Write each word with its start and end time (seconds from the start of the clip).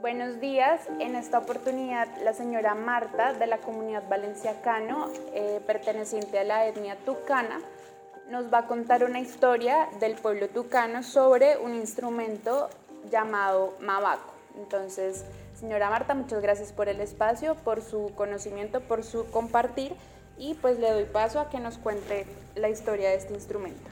Buenos 0.00 0.40
días. 0.40 0.82
En 1.00 1.16
esta 1.16 1.38
oportunidad, 1.38 2.06
la 2.22 2.34
señora 2.34 2.74
Marta, 2.74 3.32
de 3.32 3.46
la 3.46 3.58
comunidad 3.58 4.06
valenciacano, 4.08 5.10
eh, 5.32 5.60
perteneciente 5.66 6.38
a 6.38 6.44
la 6.44 6.66
etnia 6.66 6.96
tucana, 7.06 7.60
nos 8.28 8.52
va 8.52 8.58
a 8.58 8.66
contar 8.66 9.04
una 9.04 9.20
historia 9.20 9.88
del 9.98 10.14
pueblo 10.16 10.48
tucano 10.48 11.02
sobre 11.02 11.56
un 11.56 11.74
instrumento 11.74 12.68
llamado 13.10 13.74
mabaco. 13.80 14.34
Entonces, 14.58 15.24
señora 15.58 15.88
Marta, 15.88 16.14
muchas 16.14 16.42
gracias 16.42 16.72
por 16.72 16.90
el 16.90 17.00
espacio, 17.00 17.54
por 17.54 17.80
su 17.80 18.12
conocimiento, 18.14 18.82
por 18.82 19.02
su 19.02 19.24
compartir 19.30 19.96
y 20.36 20.54
pues 20.54 20.78
le 20.78 20.90
doy 20.90 21.04
paso 21.04 21.40
a 21.40 21.48
que 21.48 21.58
nos 21.58 21.78
cuente 21.78 22.26
la 22.54 22.68
historia 22.68 23.08
de 23.08 23.16
este 23.16 23.32
instrumento. 23.32 23.88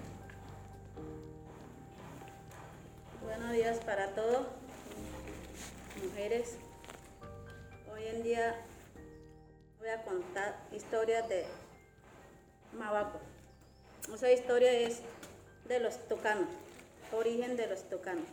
Buenos 3.22 3.52
días 3.52 3.78
para 3.78 4.08
todos, 4.08 4.46
Hoy 7.90 8.06
en 8.06 8.22
día 8.22 8.60
voy 9.78 9.88
a 9.88 10.02
contar 10.02 10.54
historias 10.70 11.26
de 11.30 11.46
Mabaco. 12.74 13.18
Esa 14.12 14.30
historia 14.30 14.70
es 14.70 15.00
de 15.66 15.80
los 15.80 16.06
tucanos, 16.06 16.48
origen 17.10 17.56
de 17.56 17.68
los 17.68 17.88
tucanos. 17.88 18.26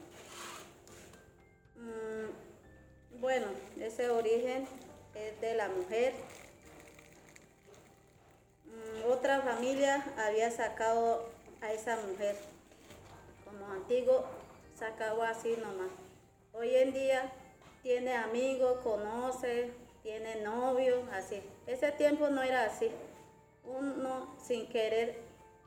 Mm, 1.78 3.22
bueno, 3.22 3.48
ese 3.80 4.10
origen 4.10 4.68
es 5.16 5.40
de 5.40 5.56
la 5.56 5.70
mujer. 5.70 6.14
Mm, 8.66 9.10
otra 9.10 9.40
familia 9.44 10.06
había 10.18 10.52
sacado 10.52 11.30
a 11.62 11.72
esa 11.72 11.96
mujer. 12.02 12.36
Como 13.46 13.66
antiguo, 13.72 14.26
sacaba 14.78 15.30
así 15.30 15.56
nomás. 15.56 15.92
Hoy 16.52 16.76
en 16.76 16.92
día 16.92 17.32
tiene 17.82 18.16
amigos, 18.16 18.80
conoce, 18.84 19.72
tiene 20.04 20.42
novio, 20.42 21.04
así. 21.12 21.42
Ese 21.68 21.92
tiempo 21.92 22.30
no 22.30 22.44
era 22.44 22.66
así. 22.66 22.92
Uno 23.66 24.36
sin 24.42 24.68
querer, 24.68 25.20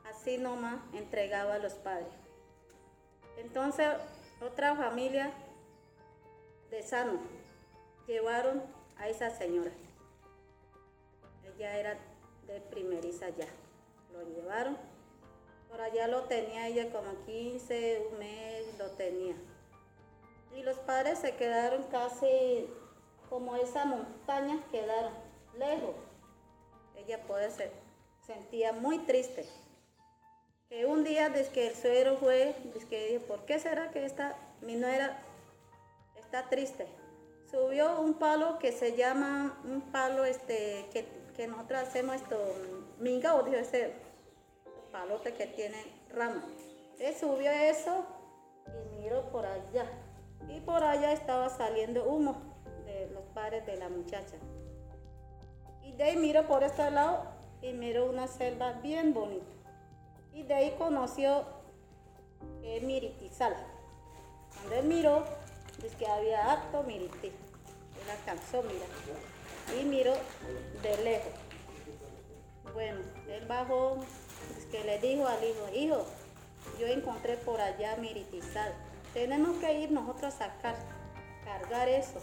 así 0.05 0.37
nomás, 0.37 0.81
entregaba 0.93 1.55
a 1.55 1.59
los 1.59 1.73
padres. 1.73 2.07
Entonces, 3.37 3.87
otra 4.41 4.75
familia 4.75 5.31
de 6.69 6.83
sano 6.83 7.19
llevaron 8.07 8.63
a 8.97 9.09
esa 9.09 9.29
señora. 9.29 9.71
Ella 11.43 11.77
era 11.77 11.97
de 12.47 12.59
primeriza 12.61 13.29
ya. 13.29 13.47
Lo 14.13 14.23
llevaron. 14.23 14.77
Por 15.69 15.81
allá 15.81 16.07
lo 16.07 16.23
tenía 16.23 16.67
ella 16.67 16.91
como 16.91 17.25
15, 17.25 18.07
un 18.11 18.19
mes 18.19 18.77
lo 18.77 18.91
tenía. 18.91 19.35
Y 20.55 20.63
los 20.63 20.77
padres 20.79 21.19
se 21.19 21.35
quedaron 21.35 21.83
casi 21.91 22.69
como 23.29 23.55
esa 23.57 23.85
montaña, 23.85 24.63
quedaron 24.71 25.11
lejos. 25.57 25.95
Ella 26.95 27.21
puede 27.23 27.51
ser, 27.51 27.71
sentía 28.25 28.71
muy 28.71 28.99
triste. 28.99 29.45
Que 30.69 30.85
un 30.85 31.03
día 31.03 31.29
desde 31.29 31.51
que 31.51 31.67
el 31.67 31.75
suegro 31.75 32.17
fue, 32.17 32.55
desde 32.73 32.87
que 32.87 33.07
dijo, 33.07 33.25
¿por 33.25 33.45
qué 33.45 33.59
será 33.59 33.91
que 33.91 34.05
esta 34.05 34.37
mi 34.61 34.75
nuera 34.75 35.19
está 36.17 36.49
triste? 36.49 36.87
Subió 37.51 37.99
un 37.99 38.15
palo 38.15 38.57
que 38.57 38.71
se 38.71 38.95
llama, 38.95 39.61
un 39.65 39.81
palo 39.91 40.23
este, 40.23 40.87
que, 40.91 41.05
que 41.35 41.47
nosotros 41.47 41.81
hacemos 41.81 42.15
esto, 42.15 42.37
minga 42.99 43.35
o 43.35 43.43
dijo 43.43 43.57
ese 43.57 43.93
palote 44.91 45.33
que 45.33 45.47
tiene 45.47 45.83
rama. 46.09 46.43
Él 46.99 47.13
subió 47.13 47.51
eso 47.51 48.05
y 48.67 49.01
miró 49.01 49.29
por 49.31 49.45
allá. 49.45 49.85
Y 50.49 50.59
por 50.61 50.83
allá 50.83 51.11
estaba 51.11 51.49
saliendo 51.49 52.05
humo 52.05 52.35
de 52.85 53.09
los 53.13 53.23
padres 53.33 53.65
de 53.65 53.77
la 53.77 53.89
muchacha. 53.89 54.35
Y 55.83 55.91
de 55.93 56.03
ahí 56.03 56.17
miró 56.17 56.47
por 56.47 56.63
este 56.63 56.89
lado 56.91 57.23
y 57.61 57.73
miró 57.73 58.09
una 58.09 58.27
selva 58.27 58.73
bien 58.73 59.13
bonita. 59.13 59.45
Y 60.33 60.43
de 60.43 60.53
ahí 60.53 60.75
conoció 60.77 61.45
es 62.63 62.83
Miritizal. 62.83 63.55
Cuando 64.53 64.75
él 64.75 64.85
miró, 64.85 65.23
dice 65.81 65.95
que 65.97 66.07
había 66.07 66.51
acto 66.51 66.83
Miriti. 66.83 67.27
Él 67.27 68.09
alcanzó, 68.09 68.63
mira. 68.63 68.85
Y 69.79 69.85
miró 69.85 70.13
de 70.81 71.03
lejos. 71.03 71.31
Bueno, 72.73 72.99
él 73.29 73.45
bajó, 73.47 73.97
es 74.57 74.65
que 74.65 74.83
le 74.83 74.99
dijo 74.99 75.27
al 75.27 75.43
hijo, 75.43 75.69
hijo, 75.73 76.05
yo 76.79 76.87
encontré 76.87 77.37
por 77.37 77.61
allá 77.61 77.95
Miritizal 77.97 78.73
tenemos 79.15 79.57
que 79.59 79.73
ir 79.79 79.91
nosotros 79.91 80.25
a 80.25 80.37
sacar, 80.37 80.75
cargar 81.45 81.87
eso. 81.87 82.19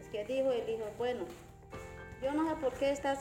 Es 0.00 0.08
que 0.08 0.24
dijo 0.24 0.52
el 0.52 0.68
hijo, 0.70 0.84
bueno, 0.96 1.24
yo 2.22 2.32
no 2.32 2.48
sé 2.48 2.56
por 2.56 2.72
qué 2.74 2.92
esta 2.92 3.18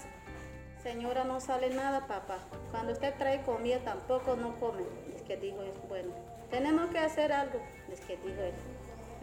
señora 0.84 1.23
no 1.23 1.41
sale 1.41 1.72
nada, 1.72 2.06
papá. 2.06 2.38
Cuando 2.69 2.94
usted 2.94 3.16
trae 3.17 3.41
comida 3.41 3.79
tampoco 3.79 4.35
no 4.35 4.57
come. 4.59 4.84
Es 5.16 5.23
que 5.23 5.35
dijo, 5.35 5.57
bueno, 5.90 6.13
tenemos 6.51 6.91
que 6.91 7.00
hacer 7.00 7.34
algo. 7.34 7.59
Es 7.91 8.01
que 8.01 8.17
dijo 8.17 8.40
él. 8.40 8.53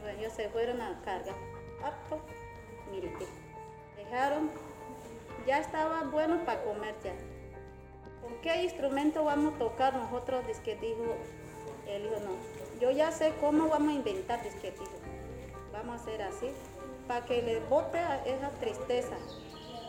Bueno, 0.00 0.18
ellos 0.18 0.32
se 0.32 0.48
fueron 0.48 0.80
a 0.80 1.00
cargar. 1.04 1.36
Apto, 1.84 2.20
mire, 2.90 3.12
dejaron, 3.96 4.50
ya 5.46 5.60
estaba 5.60 6.02
bueno 6.02 6.44
para 6.44 6.64
comer 6.64 6.96
ya. 7.04 7.12
¿Con 8.22 8.40
qué 8.40 8.64
instrumento 8.64 9.22
vamos 9.22 9.54
a 9.54 9.58
tocar 9.58 9.94
nosotros? 9.94 10.44
Es 10.48 10.58
que 10.58 10.74
dijo 10.74 11.14
el 11.86 12.06
hijo, 12.06 12.16
no, 12.24 12.57
yo 12.80 12.90
ya 12.90 13.10
sé 13.12 13.34
cómo 13.40 13.68
vamos 13.68 13.88
a 13.90 13.94
inventar 13.94 14.42
disquetitos. 14.42 14.88
Vamos 15.72 15.98
a 15.98 16.02
hacer 16.02 16.22
así, 16.22 16.50
para 17.06 17.24
que 17.24 17.42
le 17.42 17.60
bote 17.60 17.98
esa 18.26 18.50
tristeza. 18.60 19.16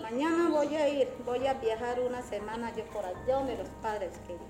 Mañana 0.01 0.49
voy 0.49 0.75
a 0.75 0.87
ir, 0.87 1.09
voy 1.25 1.45
a 1.45 1.53
viajar 1.55 1.99
una 1.99 2.21
semana 2.21 2.73
yo 2.75 2.83
por 2.85 3.05
allá 3.05 3.35
donde 3.35 3.57
los 3.57 3.67
padres 3.81 4.11
querían. 4.25 4.43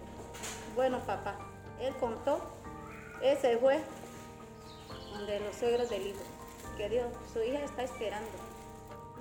Bueno, 0.75 0.99
papá, 0.99 1.37
él 1.79 1.93
contó, 1.99 2.39
ese 3.21 3.57
fue 3.57 3.79
donde 5.11 5.39
los 5.39 5.55
suegros 5.55 5.89
del 5.89 6.07
hijo, 6.07 6.21
que 6.77 6.89
Dios, 6.89 7.07
su 7.33 7.41
hija 7.41 7.59
está 7.63 7.83
esperando. 7.83 8.29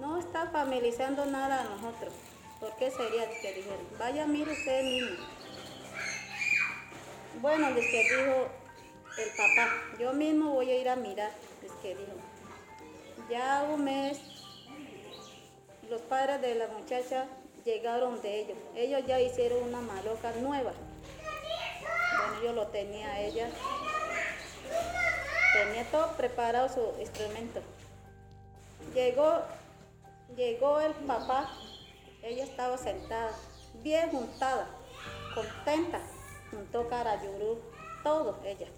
No 0.01 0.19
está 0.19 0.47
familiarizando 0.51 1.27
nada 1.27 1.62
a 1.62 1.65
nosotros. 1.65 2.12
¿Por 2.61 2.75
qué 2.77 2.91
sería 2.91 3.28
que 3.41 3.55
dijeron? 3.55 3.87
Vaya, 3.99 4.27
mire 4.27 4.53
usted 4.53 4.84
mismo. 4.84 5.25
Bueno, 7.41 7.71
les 7.71 7.84
dijo, 7.84 8.49
el 9.19 9.31
papá, 9.31 9.69
yo 9.99 10.12
mismo 10.12 10.53
voy 10.53 10.71
a 10.71 10.77
ir 10.77 10.89
a 10.89 10.95
mirar, 10.95 11.33
es 11.65 11.73
que 11.83 11.97
dijo, 11.97 12.12
ya 13.29 13.67
un 13.69 13.83
mes, 13.84 14.21
los 15.91 16.01
padres 16.03 16.41
de 16.41 16.55
la 16.55 16.69
muchacha 16.69 17.27
llegaron 17.65 18.23
de 18.23 18.41
ellos, 18.41 18.59
ellos 18.77 19.03
ya 19.07 19.21
hicieron 19.21 19.65
una 19.65 19.81
maloca 19.81 20.33
nueva, 20.41 20.73
bueno, 20.73 22.43
yo 22.45 22.53
lo 22.53 22.69
tenía 22.69 23.21
ella, 23.21 23.49
tenía 25.53 25.84
todo 25.91 26.12
preparado 26.12 26.69
su 26.69 27.01
instrumento, 27.01 27.61
llegó, 28.95 29.43
llegó 30.37 30.78
el 30.78 30.93
papá, 30.93 31.51
ella 32.23 32.45
estaba 32.45 32.78
sentada, 32.78 33.33
bien 33.83 34.11
juntada, 34.11 34.69
contenta, 35.34 36.01
juntó 36.53 36.89
carayurú, 36.89 37.59
todo 38.05 38.39
ella. 38.45 38.69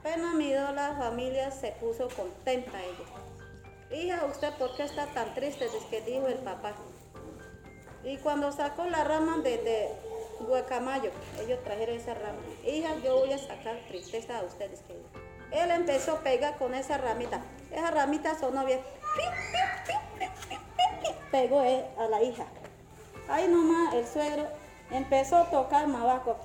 Apenas 0.00 0.34
miró 0.34 0.72
la 0.72 0.94
familia, 0.94 1.50
se 1.50 1.72
puso 1.72 2.08
contenta 2.08 2.78
ella. 2.82 3.96
Hija, 3.96 4.24
¿usted 4.26 4.52
por 4.54 4.76
qué 4.76 4.84
está 4.84 5.06
tan 5.06 5.34
triste? 5.34 5.64
Es 5.64 5.84
que 5.90 6.00
dijo 6.02 6.26
el 6.28 6.38
papá. 6.38 6.72
Y 8.04 8.16
cuando 8.18 8.52
sacó 8.52 8.84
la 8.84 9.04
rama 9.04 9.38
de, 9.38 9.58
de 9.58 9.88
guacamayo, 10.40 11.10
ellos 11.40 11.62
trajeron 11.64 11.96
esa 11.96 12.14
rama. 12.14 12.38
Hija, 12.64 12.94
yo 13.02 13.18
voy 13.18 13.32
a 13.32 13.38
sacar 13.38 13.76
tristeza 13.88 14.38
a 14.38 14.42
ustedes. 14.42 14.80
Que 14.80 15.62
él 15.62 15.70
empezó 15.70 16.12
a 16.12 16.20
pegar 16.20 16.58
con 16.58 16.74
esa 16.74 16.98
ramita. 16.98 17.40
Esa 17.72 17.90
ramita 17.90 18.38
sonó 18.38 18.64
bien. 18.64 18.80
Pegó 21.30 21.60
a 21.60 22.08
la 22.08 22.22
hija. 22.22 22.46
Ahí 23.28 23.48
nomás 23.48 23.94
el 23.94 24.06
suegro 24.06 24.46
empezó 24.90 25.36
a 25.36 25.50
tocar 25.50 25.86
mabaco. 25.88 26.36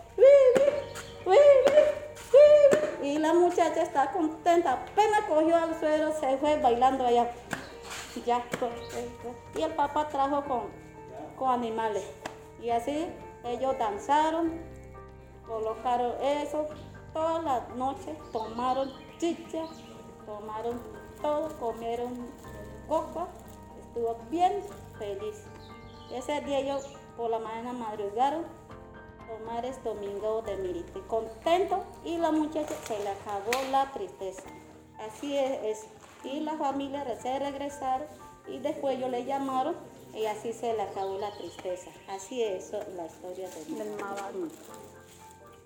Y 3.04 3.18
la 3.18 3.34
muchacha 3.34 3.82
está 3.82 4.12
contenta. 4.14 4.74
Apenas 4.74 5.26
cogió 5.28 5.58
al 5.58 5.78
suelo, 5.78 6.14
se 6.14 6.38
fue 6.38 6.58
bailando 6.62 7.06
allá. 7.06 7.30
Ya, 8.26 8.46
pues, 8.58 8.72
y 9.56 9.62
el 9.62 9.74
papá 9.74 10.08
trajo 10.08 10.42
con, 10.46 10.62
con 11.36 11.50
animales. 11.50 12.06
Y 12.62 12.70
así 12.70 13.10
ellos 13.44 13.78
danzaron, 13.78 14.54
colocaron 15.46 16.14
eso. 16.24 16.66
Toda 17.12 17.42
la 17.42 17.68
noche 17.76 18.16
tomaron 18.32 18.90
chicha, 19.18 19.66
tomaron 20.26 20.82
todo, 21.22 21.50
comieron 21.60 22.32
coca. 22.88 23.28
Estuvo 23.82 24.16
bien 24.30 24.64
feliz. 24.98 25.44
Ese 26.10 26.40
día 26.42 26.60
ellos 26.60 26.88
por 27.18 27.30
la 27.30 27.40
mañana 27.40 27.74
madrugaron 27.74 28.46
Omar 29.42 29.66
es 29.66 29.84
Domingo 29.84 30.42
de 30.42 30.56
Miriti, 30.58 31.00
contento 31.08 31.84
y 32.04 32.18
la 32.18 32.32
muchacha 32.32 32.76
se 32.86 33.00
le 33.00 33.10
acabó 33.10 33.52
la 33.72 33.92
tristeza. 33.92 34.44
Así 35.00 35.38
es, 35.38 35.86
y 36.24 36.40
la 36.40 36.58
familia 36.58 37.06
se 37.22 37.40
regresaron 37.40 38.08
y 38.48 38.60
después 38.60 38.98
ellos 38.98 39.10
le 39.10 39.26
llamaron 39.26 39.76
y 40.14 40.26
así 40.26 40.54
se 40.54 40.74
le 40.74 40.82
acabó 40.82 41.18
la 41.18 41.32
tristeza. 41.38 41.90
Así 42.08 42.44
es 42.44 42.72
la 42.96 43.06
historia 43.06 43.50
del, 43.50 43.78
del 43.78 43.90
mabaco. 44.00 44.48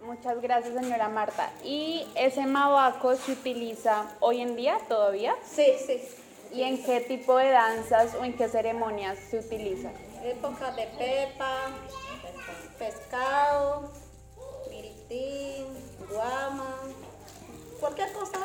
Muchas 0.01 0.41
gracias, 0.41 0.73
señora 0.73 1.09
Marta. 1.09 1.51
¿Y 1.63 2.07
ese 2.15 2.45
mabaco 2.45 3.15
se 3.15 3.33
utiliza 3.33 4.05
hoy 4.19 4.41
en 4.41 4.55
día 4.55 4.79
todavía? 4.87 5.35
Sí, 5.43 5.65
sí. 5.85 6.01
¿Y 6.51 6.63
en 6.63 6.83
qué 6.83 7.01
tipo 7.01 7.37
de 7.37 7.49
danzas 7.49 8.15
o 8.15 8.23
en 8.23 8.35
qué 8.35 8.47
ceremonias 8.47 9.17
se 9.29 9.39
utiliza? 9.39 9.89
Época 10.23 10.71
de 10.71 10.87
pepa, 10.97 11.69
pescado, 12.79 13.91
miritín, 14.69 15.67
guama, 16.09 16.77
cualquier 17.79 18.11
cosa 18.13 18.39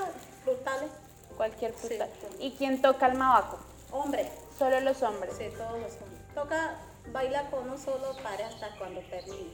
frutales. 0.44 0.90
Cualquier 1.36 1.72
fruta. 1.72 2.08
¿Y 2.38 2.52
quién 2.52 2.82
toca 2.82 3.06
el 3.06 3.16
mabaco? 3.16 3.58
Hombre. 3.90 4.30
Solo 4.58 4.80
los 4.80 5.02
hombres. 5.02 5.34
Sí, 5.36 5.46
todos 5.56 5.80
los 5.80 5.92
hombres. 6.00 6.34
Toca 6.34 6.76
bailar 7.10 7.50
con 7.50 7.68
un 7.68 7.78
solo 7.78 8.14
pareja 8.22 8.48
hasta 8.48 8.76
cuando 8.78 9.00
termine. 9.00 9.50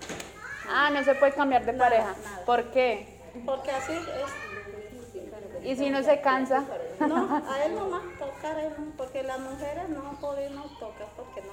Ah, 0.68 0.90
no 0.90 1.02
se 1.04 1.14
puede 1.14 1.32
cambiar 1.32 1.64
de 1.64 1.72
pareja. 1.72 2.14
¿Por 2.44 2.70
qué? 2.70 3.20
Porque 3.46 3.70
así 3.70 3.92
es. 3.92 5.64
¿Y 5.64 5.76
si 5.76 5.90
no 5.90 6.02
se 6.02 6.20
cansa? 6.20 6.64
No, 7.00 7.42
a 7.48 7.64
él 7.64 7.74
nomás 7.74 8.02
tocar, 8.40 8.72
porque 8.96 9.22
las 9.22 9.38
mujeres 9.40 9.88
no 9.88 10.18
podemos 10.20 10.78
tocar 10.78 11.08
porque 11.16 11.42
no, 11.42 11.52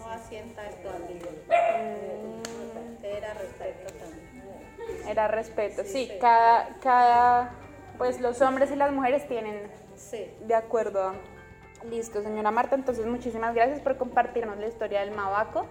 no, 0.00 0.10
asienta 0.10 0.68
esto 0.68 0.90
al 0.90 1.02
mm. 1.02 3.04
Era 3.04 3.34
respeto 3.34 3.92
también. 3.94 4.44
Era 5.08 5.28
respeto, 5.28 5.84
sí, 5.84 6.10
cada, 6.20 6.76
cada, 6.80 7.54
pues 7.98 8.20
los 8.20 8.40
hombres 8.40 8.70
y 8.70 8.76
las 8.76 8.92
mujeres 8.92 9.26
tienen 9.28 9.70
sí. 9.96 10.30
de 10.40 10.54
acuerdo. 10.54 11.12
Listo, 11.90 12.22
señora 12.22 12.50
Marta, 12.50 12.76
entonces 12.76 13.04
muchísimas 13.04 13.54
gracias 13.54 13.80
por 13.80 13.98
compartirnos 13.98 14.56
la 14.58 14.66
historia 14.66 15.00
del 15.00 15.10
Mabaco. 15.10 15.66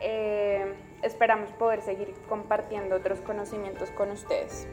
Eh, 0.00 0.74
esperamos 1.02 1.50
poder 1.52 1.82
seguir 1.82 2.14
compartiendo 2.28 2.96
otros 2.96 3.20
conocimientos 3.20 3.90
con 3.90 4.10
ustedes. 4.10 4.66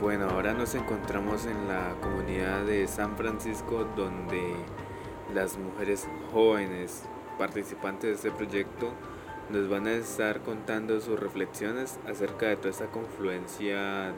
Bueno, 0.00 0.30
ahora 0.30 0.54
nos 0.54 0.74
encontramos 0.74 1.44
en 1.44 1.68
la 1.68 1.94
comunidad 2.00 2.64
de 2.64 2.88
San 2.88 3.18
Francisco 3.18 3.86
donde 3.96 4.54
las 5.34 5.58
mujeres 5.58 6.08
jóvenes 6.32 7.02
participantes 7.38 8.02
de 8.02 8.14
este 8.14 8.30
proyecto 8.30 8.94
nos 9.50 9.68
van 9.68 9.86
a 9.86 9.92
estar 9.92 10.40
contando 10.40 10.98
sus 11.02 11.20
reflexiones 11.20 11.98
acerca 12.08 12.46
de 12.46 12.56
toda 12.56 12.70
esta 12.70 12.86
confluencia 12.86 14.14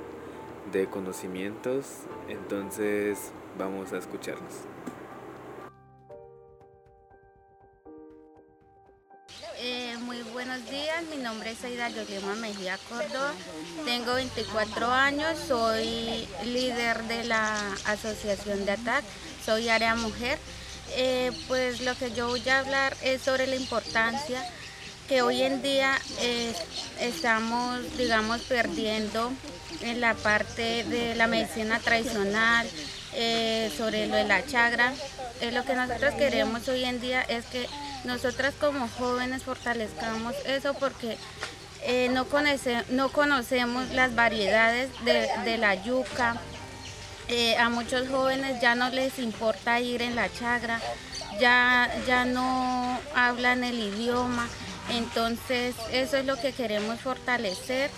de 0.71 0.87
conocimientos. 0.87 2.03
Entonces 2.29 3.33
vamos 3.59 3.93
a 3.93 3.99
escucharlos. 3.99 4.61
Buenos 10.45 10.69
días, 10.71 11.05
mi 11.09 11.23
nombre 11.23 11.53
es 11.53 11.63
Aida 11.63 11.89
Yolima 11.89 12.35
Mejía 12.35 12.77
Córdoba, 12.89 13.33
tengo 13.85 14.15
24 14.15 14.91
años, 14.91 15.39
soy 15.47 16.27
líder 16.45 17.05
de 17.05 17.23
la 17.25 17.55
Asociación 17.85 18.65
de 18.67 18.73
ATAC, 18.73 19.05
soy 19.47 19.69
área 19.69 19.95
mujer. 19.95 20.41
Eh, 20.97 21.31
pues 21.47 21.83
lo 21.83 21.95
que 21.95 22.11
yo 22.11 22.27
voy 22.27 22.47
a 22.49 22.59
hablar 22.59 22.97
es 23.05 23.23
sobre 23.23 23.47
la 23.47 23.55
importancia 23.55 24.45
que 25.09 25.23
hoy 25.23 25.43
en 25.43 25.63
día 25.63 25.97
eh, 26.21 26.53
estamos, 26.99 27.97
digamos, 27.97 28.43
perdiendo 28.43 29.31
en 29.83 30.01
la 30.01 30.15
parte 30.15 30.83
de 30.83 31.15
la 31.15 31.29
medicina 31.29 31.79
tradicional, 31.79 32.69
eh, 33.15 33.71
sobre 33.79 34.09
lo 34.09 34.17
de 34.17 34.25
la 34.25 34.45
chagra. 34.45 34.93
lo 35.53 35.65
que 35.65 35.75
nosotros 35.75 36.15
queremos 36.15 36.67
hoy 36.67 36.83
en 36.85 37.01
día 37.01 37.23
es 37.23 37.45
que 37.45 37.69
nosotras 38.05 38.55
como 38.61 38.89
jóvenes 38.89 39.43
fortalezcamos 39.43 40.35
eso 40.47 40.75
porque 40.75 41.17
eh, 41.85 42.09
no, 42.11 42.27
no 42.91 43.09
conocemos 43.11 43.91
las 43.91 44.15
variedades 44.15 44.91
de, 45.05 45.59
la 45.59 45.75
yuca. 45.75 46.37
Eh, 47.29 47.57
a 47.57 47.69
muchos 47.69 48.09
jóvenes 48.09 48.61
ya 48.61 48.75
no 48.75 48.91
les 48.91 49.19
importa 49.19 49.81
ir 49.81 50.03
en 50.03 50.17
la 50.17 50.31
chagra, 50.31 50.81
ya, 51.41 51.91
ya 52.07 52.25
no 52.25 52.99
hablan 53.15 53.65
el 53.65 53.79
idioma. 53.79 54.49
Entonces 54.91 55.75
eso 55.93 56.17
es 56.17 56.27
lo 56.27 56.37
que 56.37 56.53
queremos 56.53 57.01
fortalecer. 57.01 57.91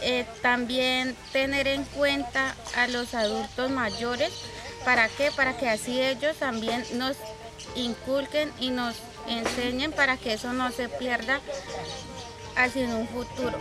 Eh, 0.00 0.24
también 0.42 1.16
tener 1.32 1.66
en 1.66 1.84
cuenta 1.84 2.54
a 2.76 2.86
los 2.86 3.14
adultos 3.14 3.70
mayores. 3.70 4.32
¿Para 4.84 5.08
qué? 5.08 5.30
Para 5.32 5.56
que 5.56 5.68
así 5.68 6.00
ellos 6.00 6.36
también 6.36 6.84
nos 6.94 7.16
inculquen 7.74 8.50
y 8.60 8.70
nos 8.70 8.94
enseñen 9.28 9.92
para 9.92 10.16
que 10.16 10.34
eso 10.34 10.52
no 10.52 10.70
se 10.72 10.88
pierda 10.88 11.40
hacia 12.56 12.86
un 12.88 13.06
futuro. 13.08 13.58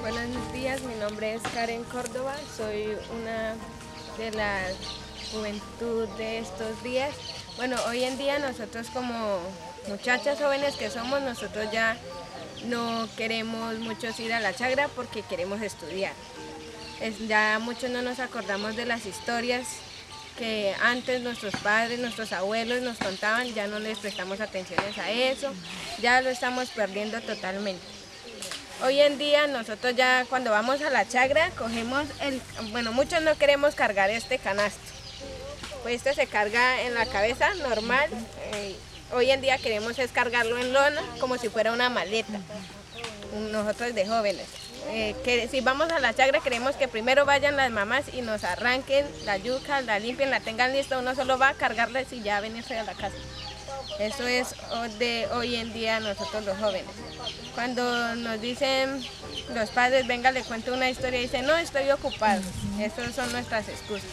Buenos 0.00 0.52
días, 0.52 0.82
mi 0.82 0.94
nombre 0.94 1.34
es 1.34 1.42
Karen 1.54 1.84
Córdoba, 1.84 2.34
soy 2.56 2.96
una 3.20 3.54
de 4.18 4.30
la 4.32 4.62
juventud 5.32 6.08
de 6.16 6.38
estos 6.38 6.82
días. 6.82 7.14
Bueno, 7.56 7.76
hoy 7.88 8.04
en 8.04 8.16
día 8.18 8.38
nosotros 8.38 8.88
como 8.90 9.40
muchachas 9.88 10.38
jóvenes 10.38 10.76
que 10.76 10.90
somos, 10.90 11.20
nosotros 11.22 11.70
ya 11.72 11.96
no 12.64 13.08
queremos 13.16 13.78
muchos 13.78 14.18
ir 14.20 14.32
a 14.32 14.40
la 14.40 14.54
chagra 14.54 14.88
porque 14.88 15.22
queremos 15.22 15.60
estudiar. 15.62 16.12
ya 17.26 17.58
muchos 17.60 17.90
no 17.90 18.02
nos 18.02 18.20
acordamos 18.20 18.76
de 18.76 18.86
las 18.86 19.06
historias 19.06 19.66
que 20.38 20.74
antes 20.82 21.20
nuestros 21.20 21.54
padres, 21.56 21.98
nuestros 21.98 22.32
abuelos 22.32 22.80
nos 22.82 22.98
contaban, 22.98 23.52
ya 23.54 23.66
no 23.66 23.78
les 23.78 23.98
prestamos 23.98 24.40
atenciones 24.40 24.96
a 24.98 25.10
eso, 25.10 25.52
ya 26.00 26.20
lo 26.20 26.30
estamos 26.30 26.70
perdiendo 26.70 27.20
totalmente. 27.20 27.82
Hoy 28.82 29.00
en 29.00 29.18
día 29.18 29.46
nosotros 29.46 29.94
ya 29.94 30.24
cuando 30.28 30.50
vamos 30.50 30.80
a 30.80 30.90
la 30.90 31.06
chagra 31.06 31.50
cogemos 31.50 32.06
el, 32.20 32.40
bueno 32.72 32.92
muchos 32.92 33.22
no 33.22 33.36
queremos 33.36 33.74
cargar 33.74 34.10
este 34.10 34.38
canasto, 34.38 34.80
pues 35.82 35.96
este 35.96 36.14
se 36.14 36.26
carga 36.26 36.82
en 36.82 36.94
la 36.94 37.06
cabeza 37.06 37.54
normal, 37.54 38.08
eh, 38.54 38.74
Hoy 39.14 39.30
en 39.30 39.42
día 39.42 39.58
queremos 39.58 39.96
descargarlo 39.96 40.56
en 40.56 40.72
lona 40.72 41.02
como 41.20 41.36
si 41.36 41.50
fuera 41.50 41.72
una 41.72 41.90
maleta, 41.90 42.40
nosotros 43.50 43.94
de 43.94 44.06
jóvenes. 44.06 44.46
Eh, 44.88 45.48
si 45.50 45.60
vamos 45.60 45.90
a 45.90 46.00
la 46.00 46.14
chagra 46.14 46.40
queremos 46.40 46.76
que 46.76 46.88
primero 46.88 47.24
vayan 47.24 47.56
las 47.56 47.70
mamás 47.70 48.04
y 48.12 48.22
nos 48.22 48.42
arranquen 48.42 49.06
la 49.24 49.36
yuca, 49.36 49.82
la 49.82 49.98
limpien, 49.98 50.30
la 50.30 50.40
tengan 50.40 50.72
lista, 50.72 50.98
uno 50.98 51.14
solo 51.14 51.38
va 51.38 51.50
a 51.50 51.54
cargarles 51.54 52.12
y 52.12 52.22
ya 52.22 52.40
venirse 52.40 52.78
a 52.78 52.84
la 52.84 52.94
casa. 52.94 53.16
Eso 53.98 54.26
es 54.26 54.54
de 54.98 55.28
hoy 55.32 55.56
en 55.56 55.72
día 55.72 56.00
nosotros 56.00 56.44
los 56.44 56.58
jóvenes. 56.58 56.90
Cuando 57.54 58.14
nos 58.16 58.40
dicen 58.40 59.04
los 59.54 59.70
padres, 59.70 60.06
venga, 60.06 60.32
le 60.32 60.42
cuento 60.42 60.72
una 60.72 60.88
historia, 60.88 61.20
dicen, 61.20 61.46
no, 61.46 61.56
estoy 61.56 61.90
ocupado. 61.90 62.40
Esas 62.80 63.14
son 63.14 63.30
nuestras 63.32 63.68
excusas. 63.68 64.08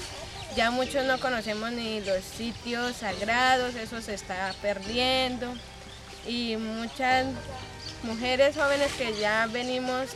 Ya 0.56 0.72
muchos 0.72 1.06
no 1.06 1.20
conocemos 1.20 1.72
ni 1.72 2.02
los 2.02 2.24
sitios 2.24 2.98
sagrados, 2.98 3.76
eso 3.76 4.02
se 4.02 4.14
está 4.14 4.54
perdiendo. 4.62 5.54
Y 6.28 6.58
muchas 6.58 7.28
mujeres 8.04 8.56
jóvenes 8.56 8.92
que 8.94 9.18
ya 9.20 9.48
venimos 9.48 10.10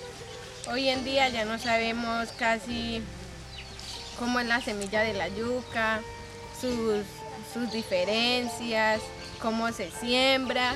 hoy 0.70 0.90
en 0.90 1.04
día 1.04 1.30
ya 1.30 1.46
no 1.46 1.60
sabemos 1.60 2.30
casi 2.38 3.02
cómo 4.18 4.40
es 4.40 4.48
la 4.48 4.62
semilla 4.62 5.02
de 5.02 5.14
la 5.14 5.28
yuca, 5.28 6.02
sus, 6.60 7.04
sus 7.54 7.72
diferencias, 7.72 9.02
cómo 9.42 9.72
se 9.72 9.92
siembra 9.92 10.74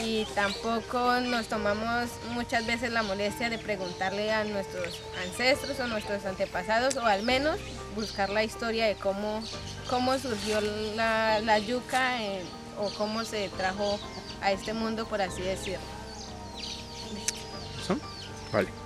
y 0.00 0.24
tampoco 0.34 1.20
nos 1.20 1.48
tomamos 1.48 2.10
muchas 2.30 2.66
veces 2.66 2.92
la 2.92 3.02
molestia 3.02 3.50
de 3.50 3.58
preguntarle 3.58 4.32
a 4.32 4.44
nuestros 4.44 5.00
ancestros 5.24 5.78
o 5.80 5.86
nuestros 5.86 6.24
antepasados 6.24 6.96
o 6.96 7.04
al 7.04 7.22
menos 7.22 7.58
buscar 7.94 8.30
la 8.30 8.44
historia 8.44 8.86
de 8.86 8.94
cómo, 8.94 9.42
cómo 9.88 10.18
surgió 10.18 10.60
la, 10.96 11.58
yuca 11.58 12.16
o 12.78 12.90
cómo 12.96 13.24
se 13.24 13.48
trajo 13.50 13.98
a 14.40 14.52
este 14.52 14.72
mundo, 14.72 15.06
por 15.06 15.20
así 15.20 15.42
decirlo. 15.42 15.84
Vale. 18.52 18.81